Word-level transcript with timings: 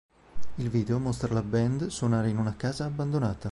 Il 0.55 0.69
video 0.69 0.97
mostra 0.97 1.31
la 1.31 1.43
band 1.43 1.85
suonare 1.89 2.29
in 2.31 2.37
una 2.39 2.55
casa 2.55 2.85
abbandonata. 2.85 3.49